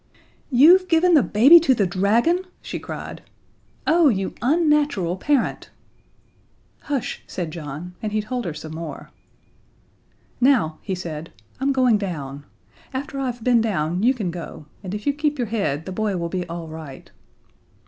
[0.49, 3.21] "You've given the baby to the dragon!" she cried.
[3.85, 5.69] "Oh, you unnatural parent!"
[6.79, 9.11] "Hush," said John, and he told her some more.
[10.39, 12.45] "Now," he said, "I'm going down.
[12.95, 16.17] After I've been down you can go, and if you keep your head the boy
[16.17, 17.11] will be all right."